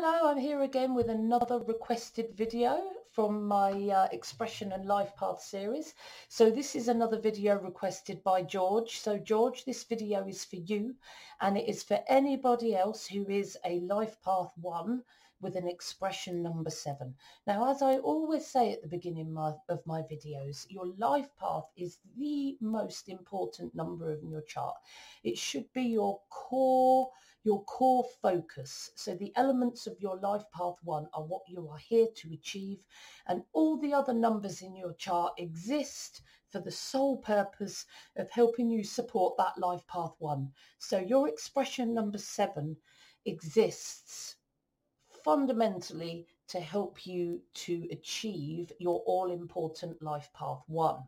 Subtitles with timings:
[0.00, 5.40] Hello, I'm here again with another requested video from my uh, Expression and Life Path
[5.40, 5.92] series.
[6.28, 9.00] So this is another video requested by George.
[9.00, 10.94] So George, this video is for you
[11.40, 15.02] and it is for anybody else who is a Life Path 1
[15.40, 17.12] with an expression number 7.
[17.48, 21.64] Now, as I always say at the beginning my, of my videos, your life path
[21.76, 24.76] is the most important number in your chart.
[25.24, 27.10] It should be your core
[27.48, 28.90] your core focus.
[28.94, 32.80] So the elements of your life path one are what you are here to achieve
[33.26, 36.20] and all the other numbers in your chart exist
[36.50, 40.52] for the sole purpose of helping you support that life path one.
[40.78, 42.76] So your expression number seven
[43.24, 44.36] exists
[45.24, 51.00] fundamentally to help you to achieve your all-important life path one.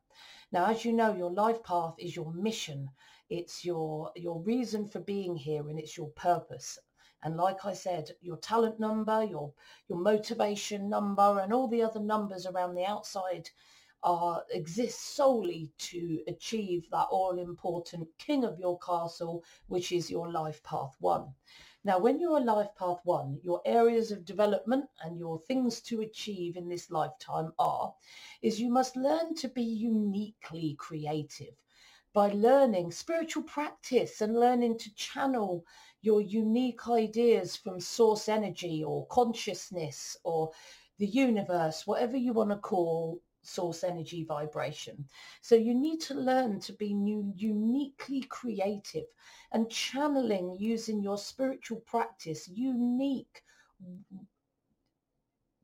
[0.52, 2.88] Now, as you know, your life path is your mission.
[3.30, 6.78] It's your, your reason for being here and it's your purpose.
[7.22, 9.52] And like I said, your talent number, your,
[9.88, 13.48] your motivation number and all the other numbers around the outside
[14.02, 20.60] are exist solely to achieve that all-important king of your castle, which is your life
[20.64, 21.32] path one.
[21.84, 26.00] Now, when you're a life path one, your areas of development and your things to
[26.00, 27.94] achieve in this lifetime are,
[28.42, 31.54] is you must learn to be uniquely creative
[32.12, 35.64] by learning spiritual practice and learning to channel
[36.02, 40.50] your unique ideas from source energy or consciousness or
[40.98, 45.04] the universe, whatever you want to call source energy vibration.
[45.40, 49.06] So you need to learn to be new, uniquely creative
[49.52, 53.42] and channeling using your spiritual practice, unique,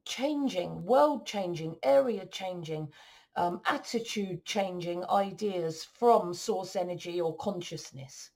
[0.04, 2.88] changing, world changing, area changing,
[3.36, 8.30] um, attitude changing ideas from source energy or consciousness.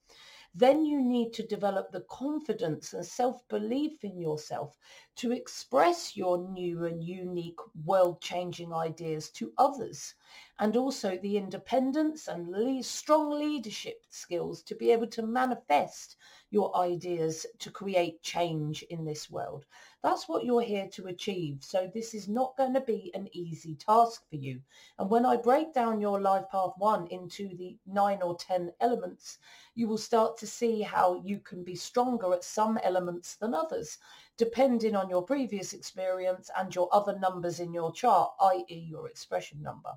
[0.55, 4.77] Then you need to develop the confidence and self-belief in yourself
[5.21, 10.15] to express your new and unique world-changing ideas to others
[10.59, 16.17] and also the independence and lead, strong leadership skills to be able to manifest
[16.51, 19.67] your ideas to create change in this world.
[20.03, 21.59] That's what you're here to achieve.
[21.61, 24.61] So this is not going to be an easy task for you.
[24.99, 29.39] And when I break down your life path one into the nine or 10 elements,
[29.75, 33.99] you will start to see how you can be stronger at some elements than others,
[34.41, 38.87] depending on your previous experience and your other numbers in your chart, i.e.
[38.89, 39.91] your expression number.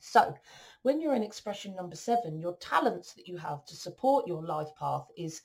[0.00, 0.34] So
[0.82, 4.66] when you're in expression number seven, your talents that you have to support your life
[4.76, 5.42] path is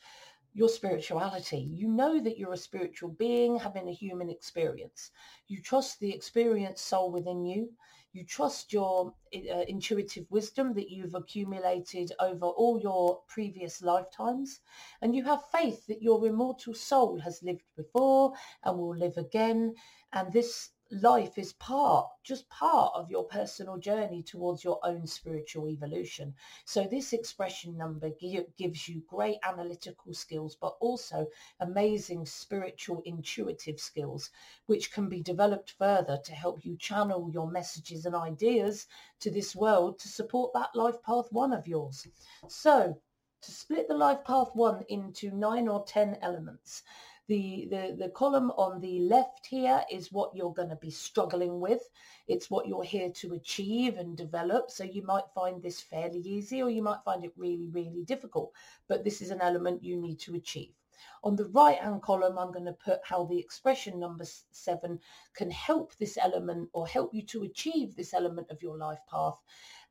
[0.55, 1.59] your spirituality.
[1.59, 5.11] You know that you're a spiritual being having a human experience.
[5.47, 7.69] You trust the experienced soul within you.
[8.13, 14.61] You trust your uh, intuitive wisdom that you've accumulated over all your previous lifetimes.
[15.01, 19.73] And you have faith that your immortal soul has lived before and will live again.
[20.11, 20.69] And this
[21.01, 26.35] life is part, just part of your personal journey towards your own spiritual evolution.
[26.65, 31.27] So this expression number gives you great analytical skills, but also
[31.59, 34.29] amazing spiritual intuitive skills,
[34.67, 38.87] which can be developed further to help you channel your messages and ideas
[39.19, 42.07] to this world to support that life path one of yours.
[42.47, 43.01] So
[43.41, 46.83] to split the life path one into nine or 10 elements.
[47.27, 51.61] The, the, the column on the left here is what you're going to be struggling
[51.61, 51.81] with.
[52.27, 54.69] It's what you're here to achieve and develop.
[54.69, 58.51] So you might find this fairly easy or you might find it really, really difficult.
[58.89, 60.73] But this is an element you need to achieve.
[61.25, 64.99] On the right hand column, I'm going to put how the expression number seven
[65.33, 69.39] can help this element or help you to achieve this element of your life path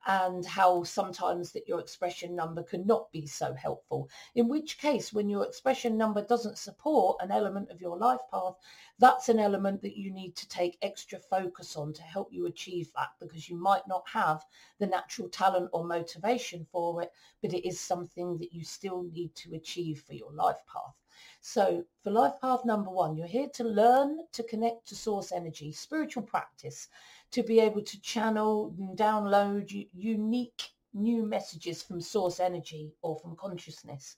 [0.07, 4.11] and how sometimes that your expression number cannot be so helpful.
[4.35, 8.57] In which case, when your expression number doesn't support an element of your life path,
[8.99, 12.93] that's an element that you need to take extra focus on to help you achieve
[12.95, 14.45] that because you might not have
[14.79, 17.11] the natural talent or motivation for it,
[17.41, 21.02] but it is something that you still need to achieve for your life path.
[21.45, 25.73] So for life path number one, you're here to learn to connect to source energy,
[25.73, 26.89] spiritual practice,
[27.33, 33.35] to be able to channel and download unique new messages from source energy or from
[33.35, 34.17] consciousness.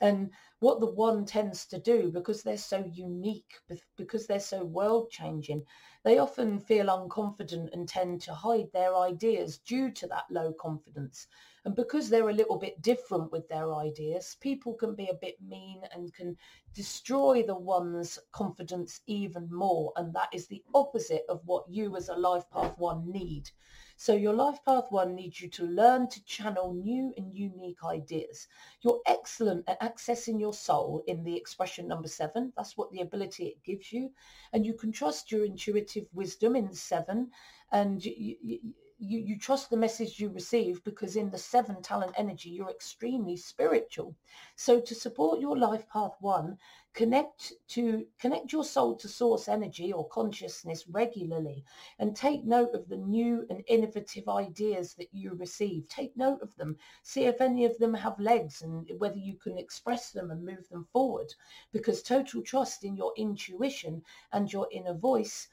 [0.00, 3.54] And what the one tends to do, because they're so unique,
[3.96, 5.64] because they're so world changing,
[6.02, 11.28] they often feel unconfident and tend to hide their ideas due to that low confidence.
[11.64, 15.40] And because they're a little bit different with their ideas, people can be a bit
[15.40, 16.36] mean and can
[16.74, 19.92] destroy the one's confidence even more.
[19.96, 23.50] And that is the opposite of what you as a life path one need.
[23.96, 28.48] So your life path one needs you to learn to channel new and unique ideas.
[28.80, 32.52] You're excellent at accessing your soul in the expression number seven.
[32.56, 34.10] That's what the ability it gives you.
[34.52, 37.30] And you can trust your intuitive wisdom in seven.
[37.70, 38.58] And you, you,
[38.98, 43.36] you, you trust the message you receive because in the seven talent energy, you're extremely
[43.36, 44.14] spiritual.
[44.56, 46.58] So to support your life path one,
[46.92, 51.64] connect to connect your soul to source energy or consciousness regularly
[51.98, 55.88] and take note of the new and innovative ideas that you receive.
[55.88, 56.76] Take note of them.
[57.02, 60.68] See if any of them have legs and whether you can express them and move
[60.68, 61.34] them forward
[61.72, 64.02] because total trust in your intuition
[64.32, 65.48] and your inner voice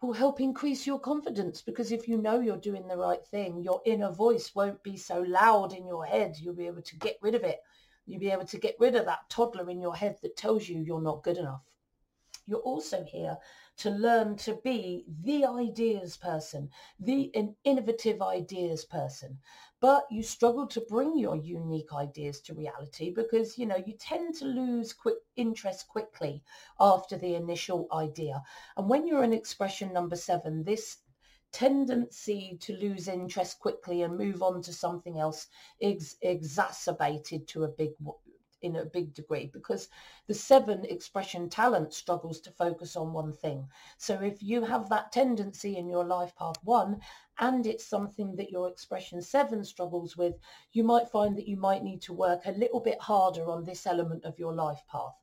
[0.00, 3.80] will help increase your confidence because if you know you're doing the right thing, your
[3.84, 6.36] inner voice won't be so loud in your head.
[6.38, 7.58] You'll be able to get rid of it.
[8.06, 10.80] You'll be able to get rid of that toddler in your head that tells you
[10.80, 11.62] you're not good enough.
[12.46, 13.36] You're also here
[13.78, 17.32] to learn to be the ideas person, the
[17.64, 19.38] innovative ideas person.
[19.80, 24.34] But you struggle to bring your unique ideas to reality because, you know, you tend
[24.36, 26.42] to lose quick interest quickly
[26.80, 28.42] after the initial idea.
[28.76, 30.98] And when you're in expression number seven, this
[31.52, 35.46] tendency to lose interest quickly and move on to something else
[35.80, 37.90] is exacerbated to a big
[38.62, 39.88] in a big degree because
[40.26, 43.68] the seven expression talent struggles to focus on one thing.
[43.96, 47.00] So if you have that tendency in your life path one
[47.38, 50.34] and it's something that your expression seven struggles with,
[50.72, 53.86] you might find that you might need to work a little bit harder on this
[53.86, 55.14] element of your life path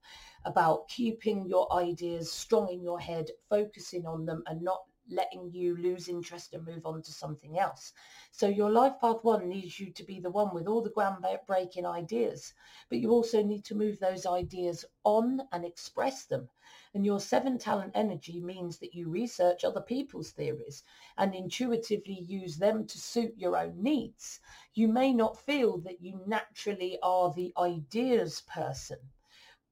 [0.45, 5.75] about keeping your ideas strong in your head, focusing on them and not letting you
[5.77, 7.93] lose interest and move on to something else.
[8.31, 11.85] So your life path one needs you to be the one with all the groundbreaking
[11.85, 12.53] ideas,
[12.89, 16.49] but you also need to move those ideas on and express them.
[16.93, 20.83] And your seven talent energy means that you research other people's theories
[21.17, 24.39] and intuitively use them to suit your own needs.
[24.73, 28.99] You may not feel that you naturally are the ideas person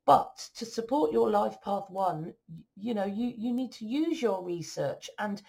[0.05, 2.33] but to support your life path one,
[2.75, 5.41] you know, you, you need to use your research and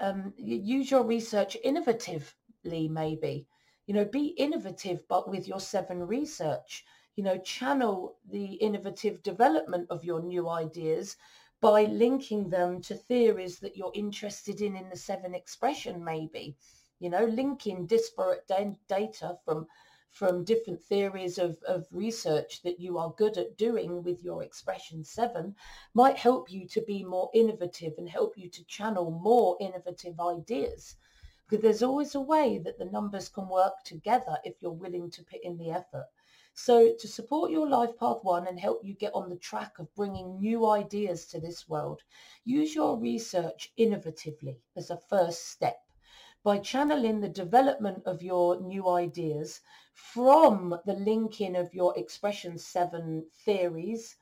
[0.00, 3.46] um, use your research innovatively, maybe.
[3.86, 6.84] You know, be innovative, but with your seven research.
[7.16, 11.16] You know, channel the innovative development of your new ideas
[11.60, 16.56] by linking them to theories that you're interested in in the seven expression, maybe.
[16.98, 18.48] You know, linking disparate
[18.88, 19.66] data from
[20.14, 25.02] from different theories of, of research that you are good at doing with your expression
[25.02, 25.56] seven
[25.92, 30.94] might help you to be more innovative and help you to channel more innovative ideas.
[31.48, 35.24] Because there's always a way that the numbers can work together if you're willing to
[35.24, 36.06] put in the effort.
[36.54, 39.92] So to support your life path one and help you get on the track of
[39.96, 42.02] bringing new ideas to this world,
[42.44, 45.84] use your research innovatively as a first step
[46.44, 49.60] by channeling the development of your new ideas
[49.94, 54.16] from the linking of your expression seven theories,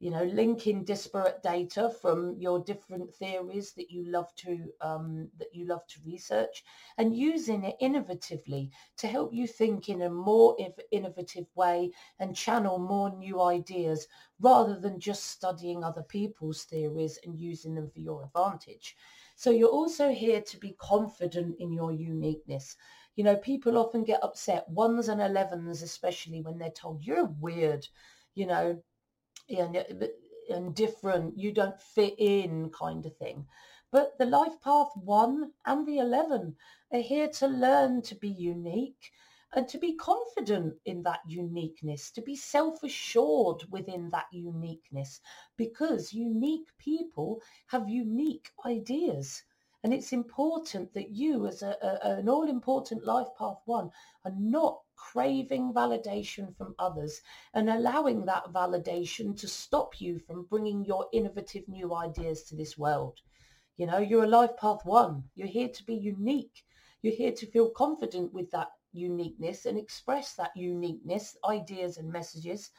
[0.00, 5.54] you know, linking disparate data from your different theories that you love to um, that
[5.54, 6.64] you love to research,
[6.98, 10.56] and using it innovatively to help you think in a more
[10.90, 14.08] innovative way and channel more new ideas
[14.40, 18.96] rather than just studying other people's theories and using them for your advantage.
[19.42, 22.76] So you're also here to be confident in your uniqueness.
[23.16, 27.88] You know, people often get upset, ones and elevens, especially when they're told you're weird,
[28.36, 28.80] you know,
[29.48, 30.06] and, uh,
[30.48, 33.48] and different, you don't fit in kind of thing.
[33.90, 36.54] But the life path one and the 11
[36.92, 39.10] are here to learn to be unique
[39.54, 45.20] and to be confident in that uniqueness, to be self-assured within that uniqueness,
[45.56, 49.42] because unique people have unique ideas.
[49.84, 53.90] And it's important that you, as a, a, an all-important life path one,
[54.24, 57.20] are not craving validation from others
[57.52, 62.78] and allowing that validation to stop you from bringing your innovative new ideas to this
[62.78, 63.18] world.
[63.76, 65.24] You know, you're a life path one.
[65.34, 66.62] You're here to be unique.
[67.02, 72.70] You're here to feel confident with that uniqueness and express that uniqueness, ideas and messages,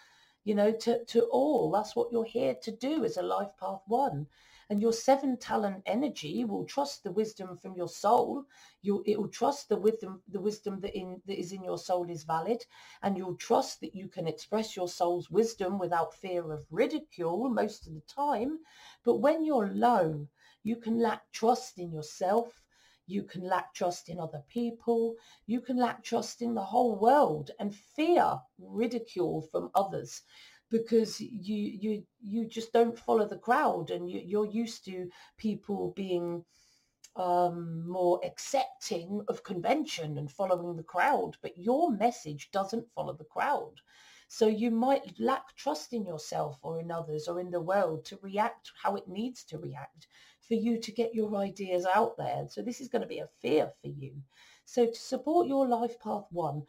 [0.43, 1.71] you know, to, to all.
[1.71, 4.27] That's what you're here to do as a life path one.
[4.69, 8.45] And your seven talent energy will trust the wisdom from your soul.
[8.81, 12.09] You it will trust the wisdom, the wisdom that in that is in your soul
[12.09, 12.65] is valid,
[13.01, 17.87] and you'll trust that you can express your soul's wisdom without fear of ridicule most
[17.87, 18.59] of the time.
[19.03, 20.27] But when you're low,
[20.63, 22.62] you can lack trust in yourself
[23.05, 25.15] you can lack trust in other people.
[25.45, 30.21] You can lack trust in the whole world and fear ridicule from others
[30.69, 35.93] because you you you just don't follow the crowd and you, you're used to people
[35.95, 36.43] being
[37.15, 43.25] um, more accepting of convention and following the crowd, but your message doesn't follow the
[43.25, 43.81] crowd.
[44.27, 48.17] So you might lack trust in yourself or in others or in the world to
[48.23, 50.07] react how it needs to react
[50.47, 52.45] for you to get your ideas out there.
[52.49, 54.13] So this is going to be a fear for you.
[54.65, 56.63] So to support your life path one,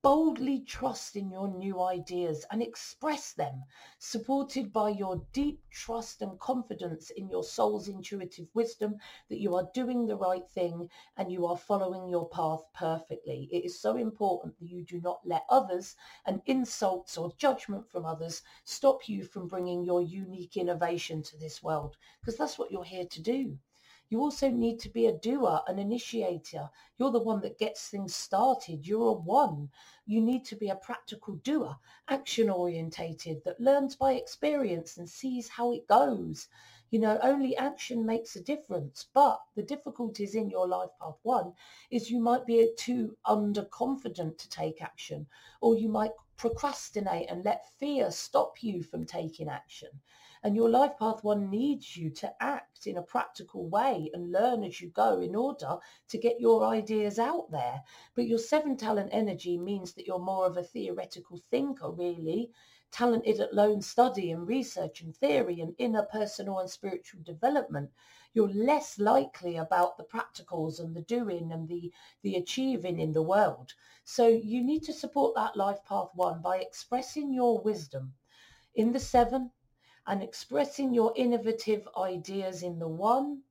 [0.00, 3.64] boldly trust in your new ideas and express them,
[3.98, 8.96] supported by your deep trust and confidence in your soul's intuitive wisdom
[9.28, 13.48] that you are doing the right thing and you are following your path perfectly.
[13.50, 18.06] It is so important that you do not let others and insults or judgment from
[18.06, 22.84] others stop you from bringing your unique innovation to this world because that's what you're
[22.84, 23.58] here to do.
[24.10, 26.70] You also need to be a doer, an initiator.
[26.96, 28.86] You're the one that gets things started.
[28.86, 29.70] You're a one.
[30.06, 31.76] You need to be a practical doer,
[32.08, 36.48] action orientated, that learns by experience and sees how it goes.
[36.90, 39.06] You know, only action makes a difference.
[39.12, 41.52] But the difficulties in your life path one
[41.90, 45.26] is you might be too underconfident to take action,
[45.60, 49.90] or you might procrastinate and let fear stop you from taking action.
[50.42, 54.62] And your life path one needs you to act in a practical way and learn
[54.62, 55.78] as you go in order
[56.08, 57.82] to get your ideas out there.
[58.14, 62.50] But your seven talent energy means that you're more of a theoretical thinker, really,
[62.90, 67.90] talented at lone study and research and theory and inner personal and spiritual development.
[68.32, 71.92] You're less likely about the practicals and the doing and the,
[72.22, 73.74] the achieving in the world.
[74.04, 78.14] So you need to support that life path one by expressing your wisdom.
[78.74, 79.50] In the seven,
[80.08, 83.42] and expressing your innovative ideas in the one,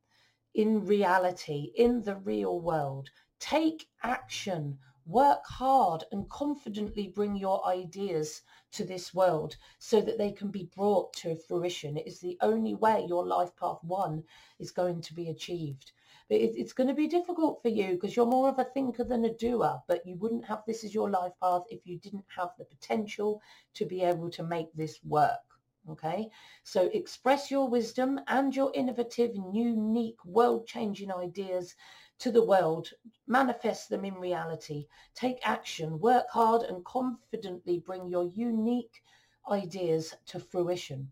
[0.56, 3.12] in reality, in the real world.
[3.40, 10.32] Take action, work hard and confidently bring your ideas to this world so that they
[10.32, 11.96] can be brought to fruition.
[11.96, 14.24] It is the only way your life path one
[14.58, 15.92] is going to be achieved.
[16.28, 19.26] But it's going to be difficult for you because you're more of a thinker than
[19.26, 22.50] a doer, but you wouldn't have this as your life path if you didn't have
[22.58, 23.44] the potential
[23.76, 25.47] to be able to make this work.
[25.90, 26.30] Okay,
[26.64, 31.76] so express your wisdom and your innovative unique world-changing ideas
[32.20, 32.90] to the world,
[33.26, 39.02] manifest them in reality, take action, work hard and confidently bring your unique
[39.50, 41.10] ideas to fruition.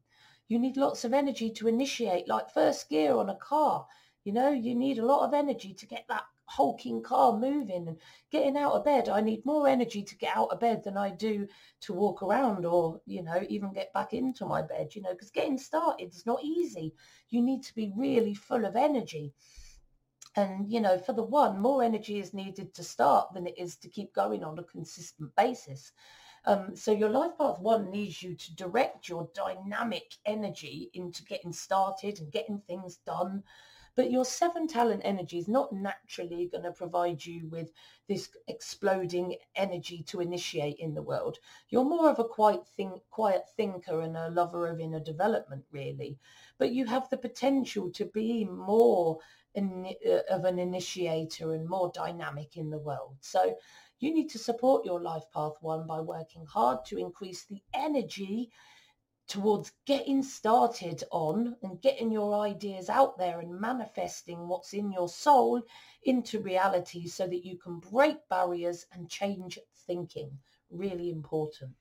[0.47, 3.87] You need lots of energy to initiate, like first gear on a car.
[4.25, 7.97] You know, you need a lot of energy to get that hulking car moving and
[8.31, 9.09] getting out of bed.
[9.09, 11.47] I need more energy to get out of bed than I do
[11.81, 15.31] to walk around or, you know, even get back into my bed, you know, because
[15.31, 16.93] getting started is not easy.
[17.29, 19.33] You need to be really full of energy.
[20.35, 23.77] And, you know, for the one, more energy is needed to start than it is
[23.77, 25.93] to keep going on a consistent basis.
[26.45, 31.53] Um, so your life path one needs you to direct your dynamic energy into getting
[31.53, 33.43] started and getting things done
[33.95, 37.71] but your seven talent energy is not naturally going to provide you with
[38.07, 41.37] this exploding energy to initiate in the world.
[41.69, 46.17] You're more of a quiet, think, quiet thinker and a lover of inner development, really.
[46.57, 49.19] But you have the potential to be more
[49.53, 53.15] in, uh, of an initiator and more dynamic in the world.
[53.21, 53.55] So
[53.99, 58.51] you need to support your life path one by working hard to increase the energy
[59.27, 65.09] towards getting started on and getting your ideas out there and manifesting what's in your
[65.09, 65.61] soul
[66.03, 70.37] into reality so that you can break barriers and change thinking.
[70.69, 71.71] Really important.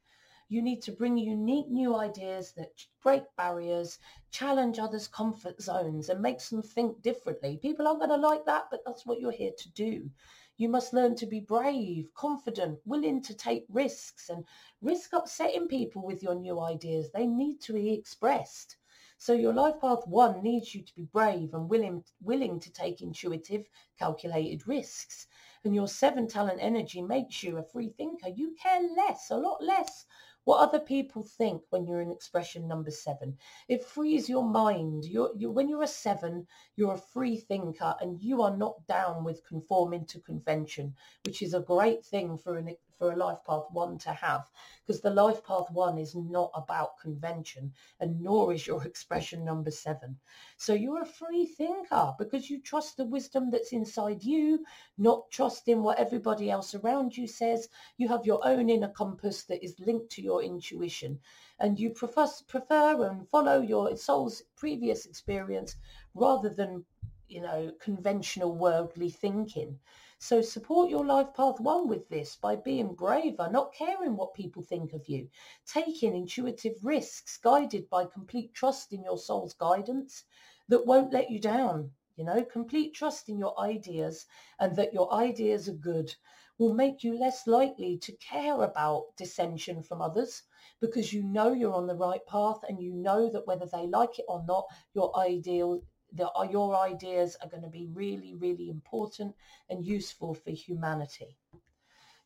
[0.49, 2.71] You need to bring unique new ideas that
[3.03, 3.99] break barriers,
[4.31, 7.59] challenge others' comfort zones and makes them think differently.
[7.61, 10.11] People aren't going to like that, but that's what you're here to do.
[10.57, 14.45] You must learn to be brave, confident, willing to take risks and
[14.81, 17.11] risk upsetting people with your new ideas.
[17.11, 18.77] They need to be expressed.
[19.19, 23.03] So your life path one needs you to be brave and willing, willing to take
[23.03, 23.67] intuitive,
[23.99, 25.27] calculated risks.
[25.65, 28.29] And your seven talent energy makes you a free thinker.
[28.29, 30.07] You care less, a lot less
[30.45, 33.37] what other people think when you're in expression number seven.
[33.69, 35.05] It frees your mind.
[35.05, 36.47] You're, you're, when you're a seven,
[36.77, 41.55] you're a free thinker and you are not down with conforming to convention, which is
[41.55, 44.51] a great thing for an for a life path one to have
[44.85, 49.71] because the life path one is not about convention and nor is your expression number
[49.71, 50.19] seven.
[50.57, 54.65] So you're a free thinker because you trust the wisdom that's inside you,
[54.99, 57.69] not trusting what everybody else around you says.
[57.97, 61.21] You have your own inner compass that is linked to your intuition
[61.59, 65.77] and you prefer, prefer and follow your soul's previous experience
[66.15, 66.85] rather than
[67.29, 69.79] you know, conventional worldly thinking.
[70.25, 74.63] So support your life path one with this by being braver, not caring what people
[74.63, 75.29] think of you,
[75.67, 80.25] taking intuitive risks guided by complete trust in your soul's guidance
[80.67, 81.93] that won't let you down.
[82.17, 84.25] You know, complete trust in your ideas
[84.59, 86.17] and that your ideas are good.
[86.57, 90.43] will make you less likely to care about dissension from others
[90.81, 94.19] because you know you're on the right path and you know that whether they like
[94.19, 94.65] it or not,
[94.95, 95.83] your ideal
[96.15, 99.35] the, your ideas are going to be really, really important
[99.69, 101.37] and useful for humanity.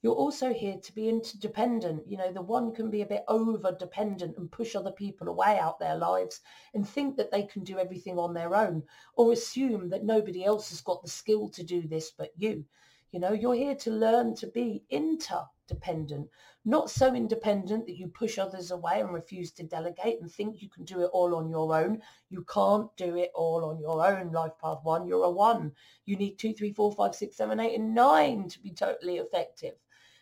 [0.00, 2.06] You're also here to be interdependent.
[2.06, 5.58] You know, the one can be a bit over dependent and push other people away
[5.58, 6.40] out their lives
[6.72, 8.84] and think that they can do everything on their own
[9.16, 12.64] or assume that nobody else has got the skill to do this but you.
[13.10, 16.28] You know, you're here to learn to be interdependent,
[16.66, 20.68] not so independent that you push others away and refuse to delegate and think you
[20.68, 22.02] can do it all on your own.
[22.28, 24.30] You can't do it all on your own.
[24.30, 25.72] Life path one, you're a one.
[26.04, 29.76] You need two, three, four, five, six, seven, eight, and nine to be totally effective.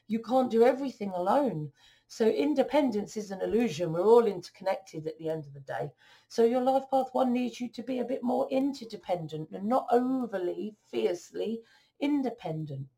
[0.06, 1.72] You can't do everything alone.
[2.06, 3.92] So independence is an illusion.
[3.92, 5.90] We're all interconnected at the end of the day.
[6.28, 9.88] So your life path one needs you to be a bit more interdependent and not
[9.90, 11.62] overly, fiercely
[12.00, 12.88] independent.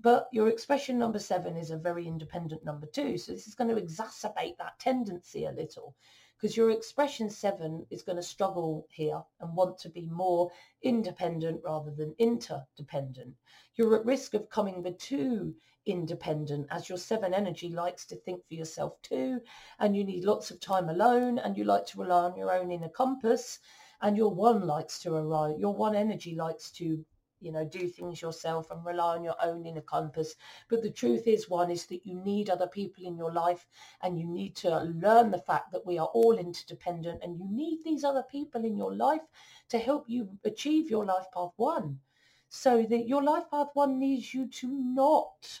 [0.00, 3.18] But your expression number seven is a very independent number two.
[3.18, 5.94] So this is going to exacerbate that tendency a little
[6.40, 10.52] because your expression seven is going to struggle here and want to be more
[10.82, 13.34] independent rather than interdependent.
[13.74, 18.46] You're at risk of coming the too independent as your seven energy likes to think
[18.46, 19.40] for yourself too
[19.80, 22.70] and you need lots of time alone and you like to rely on your own
[22.70, 23.58] inner compass
[24.00, 27.04] and your one likes to arrive your one energy likes to
[27.40, 30.34] you know, do things yourself and rely on your own inner compass.
[30.68, 33.66] But the truth is, one is that you need other people in your life
[34.02, 37.84] and you need to learn the fact that we are all interdependent and you need
[37.84, 39.22] these other people in your life
[39.68, 42.00] to help you achieve your life path one.
[42.48, 45.60] So that your life path one needs you to not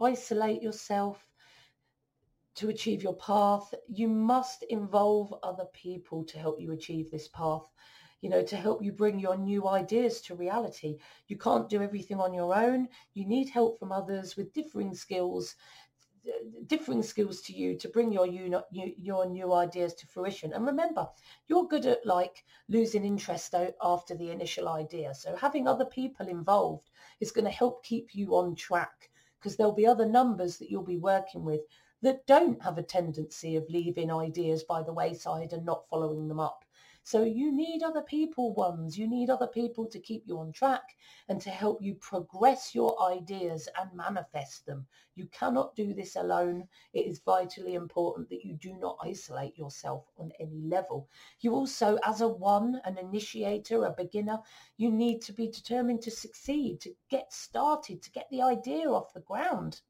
[0.00, 1.28] isolate yourself
[2.56, 3.72] to achieve your path.
[3.88, 7.62] You must involve other people to help you achieve this path
[8.20, 10.98] you know, to help you bring your new ideas to reality.
[11.28, 12.88] You can't do everything on your own.
[13.12, 15.56] You need help from others with differing skills,
[16.66, 20.52] differing skills to you to bring your new, your new ideas to fruition.
[20.52, 21.08] And remember,
[21.46, 25.14] you're good at like losing interest after the initial idea.
[25.14, 29.74] So having other people involved is going to help keep you on track because there'll
[29.74, 31.60] be other numbers that you'll be working with
[32.00, 36.40] that don't have a tendency of leaving ideas by the wayside and not following them
[36.40, 36.64] up.
[37.06, 38.96] So you need other people ones.
[38.96, 40.96] You need other people to keep you on track
[41.28, 44.86] and to help you progress your ideas and manifest them.
[45.14, 46.66] You cannot do this alone.
[46.94, 51.10] It is vitally important that you do not isolate yourself on any level.
[51.40, 54.40] You also, as a one, an initiator, a beginner,
[54.78, 59.12] you need to be determined to succeed, to get started, to get the idea off
[59.12, 59.82] the ground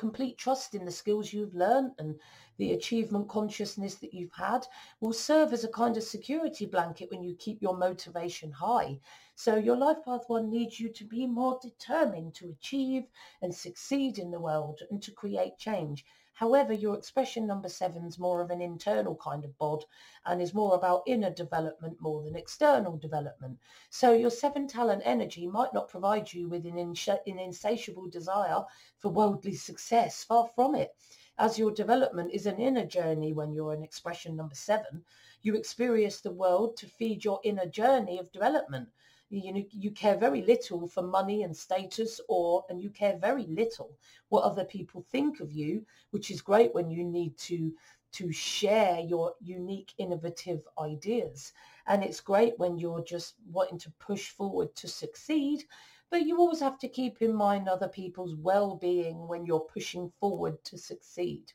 [0.00, 2.18] complete trust in the skills you've learned and
[2.56, 4.66] the achievement consciousness that you've had
[4.98, 8.98] will serve as a kind of security blanket when you keep your motivation high.
[9.34, 13.04] So your life path one needs you to be more determined to achieve
[13.42, 16.06] and succeed in the world and to create change.
[16.40, 19.84] However, your expression number seven is more of an internal kind of bod
[20.24, 23.58] and is more about inner development more than external development.
[23.90, 28.64] So your seven talent energy might not provide you with an, an insatiable desire
[28.96, 30.24] for worldly success.
[30.24, 30.96] Far from it.
[31.36, 35.04] As your development is an inner journey when you're in expression number seven,
[35.42, 38.88] you experience the world to feed your inner journey of development
[39.30, 43.46] you know, you care very little for money and status or and you care very
[43.46, 43.96] little
[44.28, 47.72] what other people think of you which is great when you need to
[48.12, 51.52] to share your unique innovative ideas.
[51.86, 55.64] And it's great when you're just wanting to push forward to succeed
[56.10, 60.64] but you always have to keep in mind other people's well-being when you're pushing forward
[60.64, 61.52] to succeed.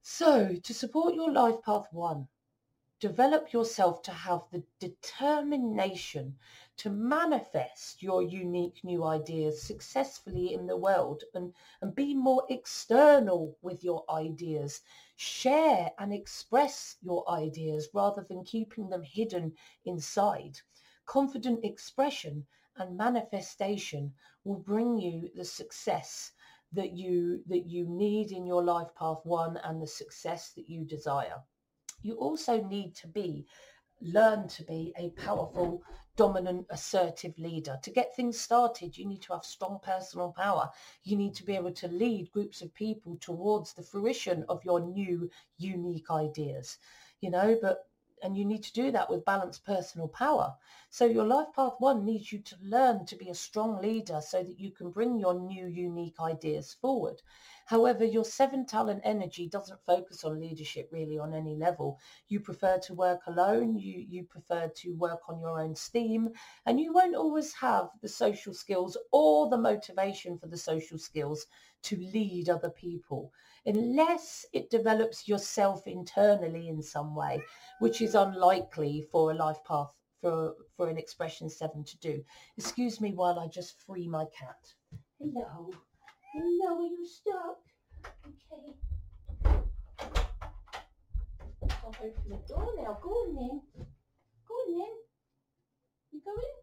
[0.00, 2.28] So to support your life path one
[3.00, 6.36] develop yourself to have the determination
[6.80, 13.54] to manifest your unique new ideas successfully in the world and, and be more external
[13.60, 14.80] with your ideas.
[15.14, 19.52] Share and express your ideas rather than keeping them hidden
[19.84, 20.58] inside.
[21.04, 24.14] Confident expression and manifestation
[24.44, 26.32] will bring you the success
[26.72, 30.86] that you that you need in your life path one and the success that you
[30.86, 31.42] desire
[32.02, 33.46] you also need to be
[34.00, 35.82] learn to be a powerful,
[36.16, 37.78] dominant, assertive leader.
[37.82, 40.70] To get things started, you need to have strong personal power.
[41.04, 44.80] You need to be able to lead groups of people towards the fruition of your
[44.80, 46.78] new, unique ideas.
[47.20, 47.86] You know, but
[48.22, 50.54] and you need to do that with balanced personal power.
[50.90, 54.42] So your life path one needs you to learn to be a strong leader so
[54.42, 57.22] that you can bring your new unique ideas forward.
[57.70, 62.00] However, your seven talent energy doesn't focus on leadership really on any level.
[62.26, 63.78] You prefer to work alone.
[63.78, 66.30] You, you prefer to work on your own steam
[66.66, 71.46] and you won't always have the social skills or the motivation for the social skills
[71.82, 73.32] to lead other people
[73.64, 77.40] unless it develops yourself internally in some way,
[77.78, 82.24] which is unlikely for a life path for, for an expression seven to do.
[82.58, 84.74] Excuse me while I just free my cat.
[85.20, 85.70] Hello.
[86.32, 87.58] Are you stuck?
[88.26, 88.76] Okay.
[91.82, 92.98] I'll open the door now.
[93.02, 93.60] Go on then.
[94.46, 94.94] Go on then.
[96.12, 96.54] You going?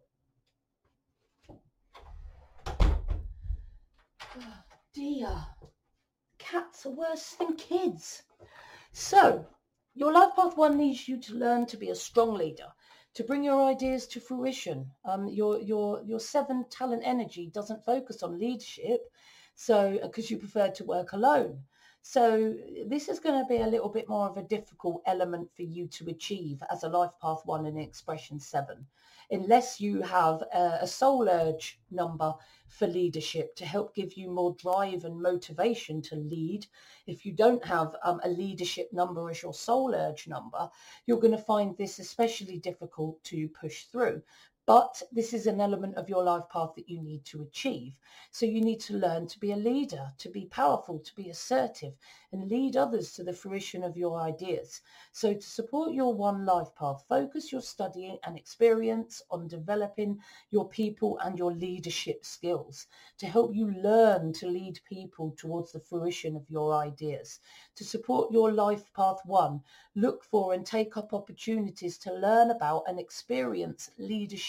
[4.38, 4.62] Oh,
[4.94, 5.46] dear.
[6.38, 8.22] Cats are worse than kids.
[8.92, 9.46] So,
[9.94, 12.72] your life path one needs you to learn to be a strong leader
[13.14, 14.90] to bring your ideas to fruition.
[15.04, 19.00] Um, your your your seven talent energy doesn't focus on leadership,
[19.54, 21.64] so because you prefer to work alone.
[22.02, 22.54] So
[22.86, 25.86] this is going to be a little bit more of a difficult element for you
[25.88, 28.86] to achieve as a life path one and expression seven
[29.30, 32.34] unless you have a, a soul urge number
[32.66, 36.66] for leadership to help give you more drive and motivation to lead.
[37.06, 40.68] If you don't have um, a leadership number as your soul urge number,
[41.06, 44.22] you're going to find this especially difficult to push through.
[44.68, 47.94] But this is an element of your life path that you need to achieve.
[48.30, 51.94] So you need to learn to be a leader, to be powerful, to be assertive,
[52.32, 54.82] and lead others to the fruition of your ideas.
[55.10, 60.18] So to support your one life path, focus your studying and experience on developing
[60.50, 65.80] your people and your leadership skills to help you learn to lead people towards the
[65.80, 67.40] fruition of your ideas.
[67.76, 69.62] To support your life path one,
[69.94, 73.90] look for and take up opportunities to learn about and experience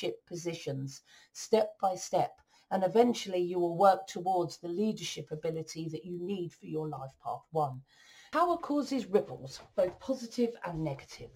[0.09, 1.01] leadership positions
[1.33, 2.41] step by step
[2.71, 7.11] and eventually you will work towards the leadership ability that you need for your life
[7.23, 7.81] path one.
[8.31, 11.31] Power causes ripples, both positive and negative.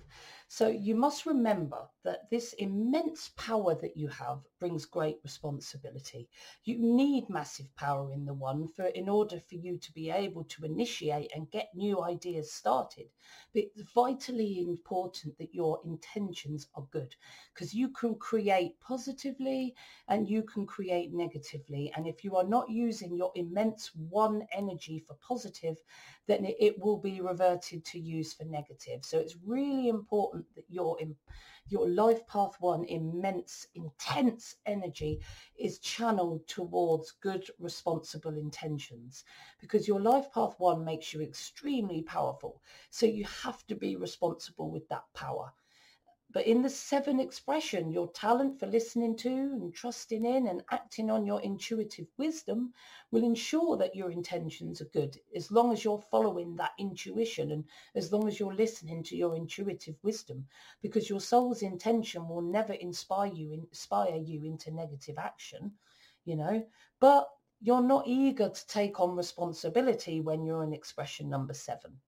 [0.47, 6.27] So you must remember that this immense power that you have brings great responsibility.
[6.65, 10.43] You need massive power in the one for in order for you to be able
[10.45, 13.07] to initiate and get new ideas started.
[13.53, 17.15] But it's vitally important that your intentions are good
[17.53, 19.75] because you can create positively
[20.07, 21.91] and you can create negatively.
[21.95, 25.77] And if you are not using your immense one energy for positive,
[26.27, 29.03] then it will be reverted to use for negative.
[29.03, 30.97] So it's really important that your
[31.67, 35.19] your life path one immense intense energy
[35.57, 39.23] is channeled towards good responsible intentions
[39.59, 42.61] because your life path one makes you extremely powerful.
[42.89, 45.53] So you have to be responsible with that power
[46.33, 51.11] but in the seven expression, your talent for listening to and trusting in and acting
[51.11, 52.73] on your intuitive wisdom
[53.11, 57.63] will ensure that your intentions are good as long as you're following that intuition and
[57.93, 60.47] as long as you're listening to your intuitive wisdom
[60.81, 65.71] because your soul's intention will never inspire you inspire you into negative action,
[66.25, 66.65] you know.
[66.99, 67.29] But
[67.61, 71.99] you're not eager to take on responsibility when you're in expression number seven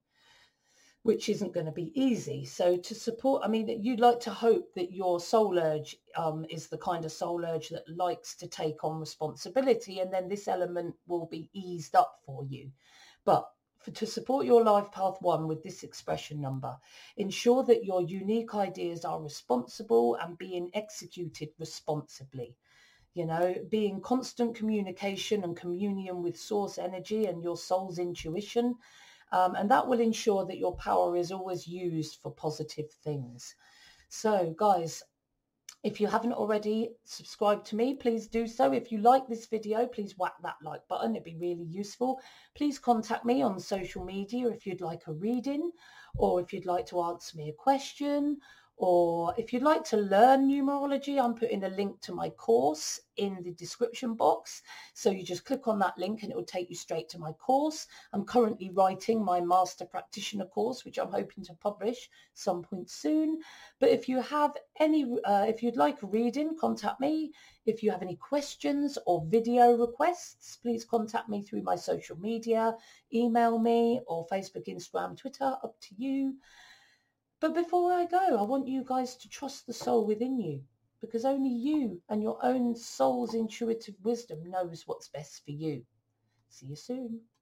[1.05, 2.43] which isn't going to be easy.
[2.45, 6.47] So to support, I mean, that you'd like to hope that your soul urge um,
[6.49, 10.47] is the kind of soul urge that likes to take on responsibility, and then this
[10.47, 12.71] element will be eased up for you.
[13.23, 16.75] But for, to support your life path one with this expression number,
[17.17, 22.55] ensure that your unique ideas are responsible and being executed responsibly
[23.13, 28.75] you know, be in constant communication and communion with source energy and your soul's intuition
[29.35, 33.53] um, and that will ensure that your power is always used for positive things.
[34.07, 35.03] So guys,
[35.83, 38.71] if you haven't already subscribed to me, please do so.
[38.71, 41.11] If you like this video, please whack that like button.
[41.11, 42.21] It'd be really useful.
[42.55, 45.69] Please contact me on social media if you'd like a reading
[46.15, 48.37] or if you'd like to answer me a question
[48.77, 53.41] or if you'd like to learn numerology, I'm putting a link to my course in
[53.41, 54.61] the description box.
[54.93, 57.31] So you just click on that link and it will take you straight to my
[57.33, 57.87] course.
[58.11, 63.39] I'm currently writing my master practitioner course, which I'm hoping to publish some point soon.
[63.79, 67.31] But if you have any, uh, if you'd like a reading, contact me.
[67.65, 72.75] If you have any questions or video requests, please contact me through my social media,
[73.13, 76.35] email me or Facebook, Instagram, Twitter, up to you.
[77.45, 80.63] But before I go, I want you guys to trust the soul within you
[80.99, 85.85] because only you and your own soul's intuitive wisdom knows what's best for you.
[86.49, 87.21] See you soon.